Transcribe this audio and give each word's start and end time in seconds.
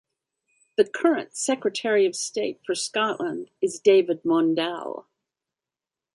The 0.77 0.89
current 0.89 1.37
Secretary 1.37 2.07
of 2.07 2.15
State 2.15 2.59
for 2.65 2.73
Scotland 2.73 3.51
is 3.61 3.79
David 3.79 4.23
Mundell. 4.23 5.05